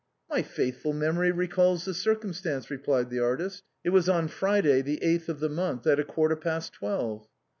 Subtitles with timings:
[0.31, 5.29] "My faithful memory recalls the circumstance," replied the artist." It was on Friday, the eighth
[5.29, 7.27] of the month, at a quarter past twelve."